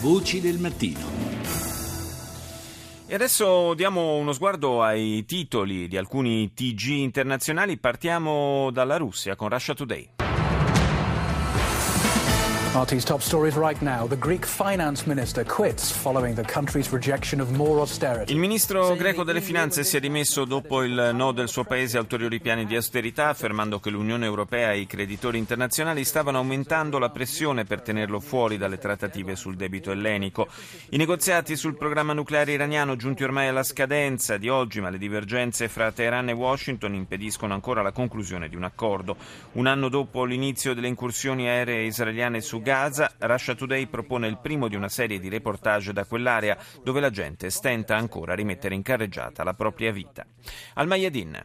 [0.00, 0.98] Voci del mattino.
[3.06, 7.76] E adesso diamo uno sguardo ai titoli di alcuni TG internazionali.
[7.76, 10.19] Partiamo dalla Russia con Russia Today.
[12.72, 14.06] RT's top stories right now.
[14.06, 18.32] The Greek finance minister quits following the country's rejection of more austerity.
[18.32, 22.00] Il ministro greco delle finanze si è dimesso dopo il no del suo paese a
[22.00, 27.10] ulteriori piani di austerità, affermando che l'Unione Europea e i creditori internazionali stavano aumentando la
[27.10, 30.46] pressione per tenerlo fuori dalle trattative sul debito ellenico.
[30.90, 35.66] I negoziati sul programma nucleare iraniano, giunti ormai alla scadenza di oggi, ma le divergenze
[35.66, 39.16] fra Teheran e Washington impediscono ancora la conclusione di un accordo.
[39.54, 44.67] Un anno dopo l'inizio delle incursioni aeree israeliane su Gaza, Russia Today propone il primo
[44.67, 48.81] di una serie di reportage da quell'area dove la gente stenta ancora a rimettere in
[48.81, 50.25] carreggiata la propria vita.
[50.75, 51.43] Al Mayadin.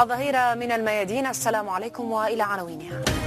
[0.00, 3.17] الظهيرة من الميادين السلام عليكم وإلى عناوينها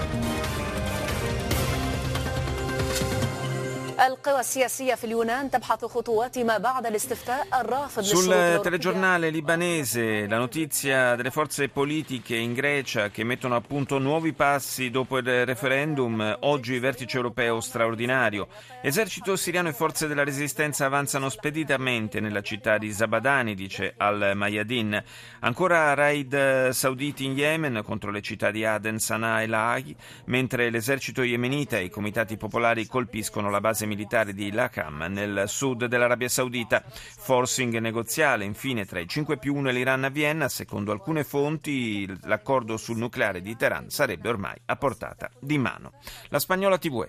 [8.03, 14.33] Sul telegiornale libanese la notizia delle forze politiche in Grecia che mettono a punto nuovi
[14.33, 18.49] passi dopo il referendum, oggi vertice europeo straordinario.
[18.83, 25.01] Esercito siriano e forze della resistenza avanzano speditamente nella città di Zabadani, dice al-Mayadin.
[25.43, 31.23] Ancora raid sauditi in Yemen contro le città di Aden, Sana'a e Lahai, mentre l'esercito
[31.23, 36.83] yemenita e i comitati popolari colpiscono la base militare di Lakam nel sud dell'Arabia Saudita.
[36.87, 42.07] Forcing negoziale infine tra i 5 più 1 e l'Iran a Vienna, secondo alcune fonti
[42.23, 45.93] l'accordo sul nucleare di Teheran sarebbe ormai a portata di mano.
[46.29, 47.07] La spagnola TV.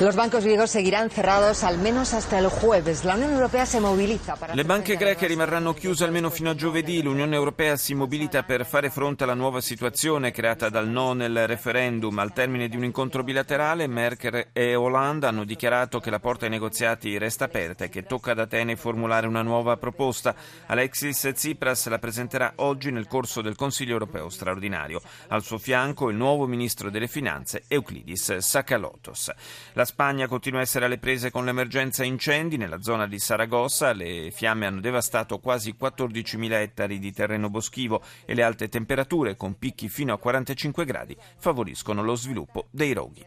[0.00, 3.02] Los bancos griegos seguirán cerrados al menos hasta el jueves.
[3.02, 7.02] La Unión Europea se moviliza para Le banche greche rimarranno chiuse almeno fino a giovedì.
[7.02, 12.16] L'Unione Europea si mobilita per fare fronte alla nuova situazione creata dal no nel referendum.
[12.20, 16.52] Al termine di un incontro bilaterale, Merkel e Hollande hanno dichiarato che la porta ai
[16.52, 20.32] negoziati resta aperta e che tocca ad Atene formulare una nuova proposta.
[20.66, 25.00] Alexis Tsipras la presenterà oggi nel corso del Consiglio europeo straordinario.
[25.26, 29.32] Al suo fianco il nuovo ministro delle finanze Euclidis Sakalotos.
[29.72, 33.94] La Spagna continua a essere alle prese con l'emergenza incendi nella zona di Saragossa.
[33.94, 39.58] Le fiamme hanno devastato quasi 14.000 ettari di terreno boschivo e le alte temperature, con
[39.58, 43.24] picchi fino a 45 gradi, favoriscono lo sviluppo dei roghi.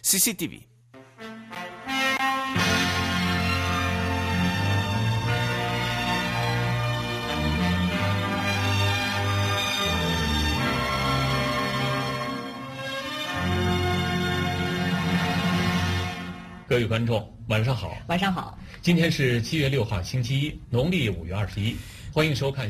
[0.00, 0.73] CCTV.
[16.74, 17.96] 各位观众，晚上好。
[18.08, 18.58] 晚上好。
[18.82, 21.76] 今天是七月六号，星期一，农历五月二十一。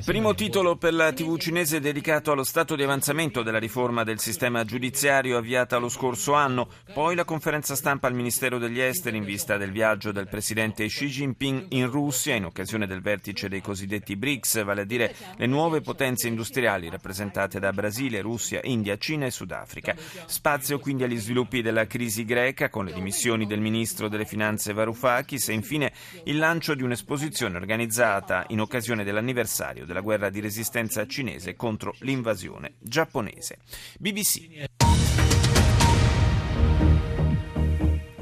[0.06, 4.64] Primo titolo per la TV cinese dedicato allo stato di avanzamento della riforma del sistema
[4.64, 9.58] giudiziario avviata lo scorso anno, poi la conferenza stampa al Ministero degli Esteri in vista
[9.58, 14.64] del viaggio del presidente Xi Jinping in Russia in occasione del vertice dei cosiddetti BRICS,
[14.64, 19.94] vale a dire le nuove potenze industriali rappresentate da Brasile, Russia, India, Cina e Sudafrica.
[20.24, 25.50] Spazio quindi agli sviluppi della crisi greca con le dimissioni del ministro delle Finanze Varoufakis
[25.50, 25.92] e infine
[26.24, 31.94] il lancio di un'esposizione organizzata in occasione dell'anniversario anniversario della guerra di resistenza cinese contro
[31.98, 33.58] l'invasione giapponese.
[33.98, 34.66] BBC.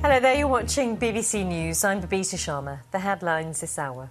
[0.01, 1.85] Hello there, you're watching BBC News.
[1.85, 2.83] I'm Babita Sharma.
[2.91, 4.11] The headlines this hour.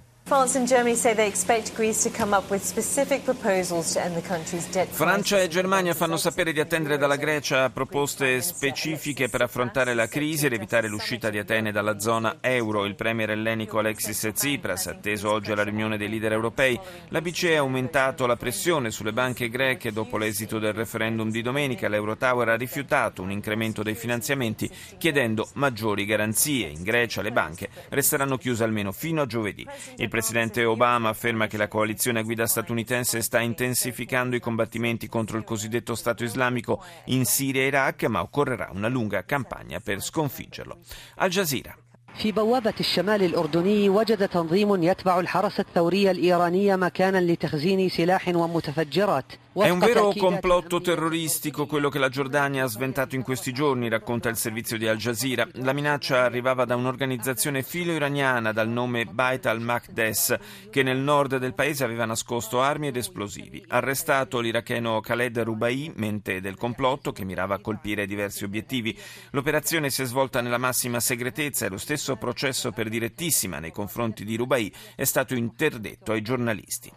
[4.94, 10.46] Francia e Germania fanno sapere di attendere dalla Grecia proposte specifiche per affrontare la crisi
[10.46, 12.86] ed evitare l'uscita di Atene dalla zona euro.
[12.86, 16.80] Il premier ellenico Alexis Tsipras, atteso oggi alla riunione dei leader europei,
[17.10, 21.90] la BCE ha aumentato la pressione sulle banche greche dopo l'esito del referendum di domenica.
[21.90, 26.68] L'Eurotower ha rifiutato un incremento dei finanziamenti chiedendo maggiori garanzie.
[26.68, 29.68] In Grecia le banche resteranno chiuse almeno fino a giovedì.
[29.98, 35.38] Il presidente Obama afferma che la coalizione a guida statunitense sta intensificando i combattimenti contro
[35.38, 40.80] il cosiddetto Stato islamico in Siria e Iraq, ma occorrerà una lunga campagna per sconfiggerlo.
[41.16, 41.76] Al Jazeera.
[42.19, 49.71] في بوابة الشمال الأردني وجد تنظيم يتبع الحرس الثوري الإيراني مكانا لتخزين سلاح ومتفجرات È
[49.71, 54.37] un vero complotto terroristico quello che la Giordania ha sventato in questi giorni, racconta il
[54.37, 55.49] servizio di Al Jazeera.
[55.55, 60.37] La minaccia arrivava da un'organizzazione filo-iraniana dal nome Bait al-Maqdes,
[60.71, 63.65] che nel nord del paese aveva nascosto armi ed esplosivi.
[63.69, 68.95] Arrestato l'iracheno Khaled Rubai, mente del complotto che mirava a colpire diversi obiettivi.
[69.31, 74.26] L'operazione si è svolta nella massima segretezza e lo stesso processo per direttissima nei confronti
[74.26, 76.92] di Rubai è stato interdetto ai giornalisti.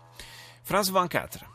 [0.62, 1.53] France 24.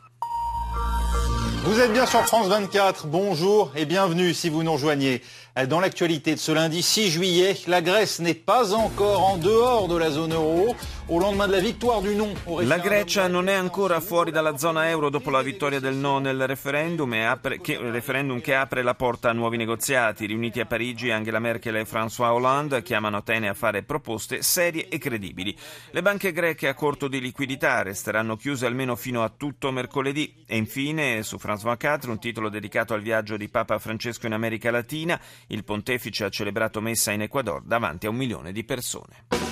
[1.62, 5.20] Vous êtes bien sur France 24, bonjour et bienvenue si vous nous rejoignez.
[5.68, 9.96] Dans l'actualité de ce lundi 6 juillet, la Grèce n'est pas encore en dehors de
[9.96, 10.74] la zone euro
[11.08, 14.88] au lendemain de la victoire du non La Grecia non è ancora fuori dalla zona
[14.88, 19.28] euro dopo la vittoria del no nel referendum, apre, che, referendum che apre la porta
[19.28, 20.26] a nuovi negoziati.
[20.26, 24.98] Riuniti a Parigi, Angela Merkel e François Hollande chiamano Atene a fare proposte serie e
[24.98, 25.56] credibili.
[25.90, 30.44] Le banche greche a corto di liquidità resteranno chiuse almeno fino a tutto mercoledì.
[30.46, 34.70] E infine, su France 24, un titolo dedicato al viaggio di Papa Francesco in America
[34.70, 39.49] Latina, il pontefice ha celebrato messa in Ecuador davanti a un milione di persone.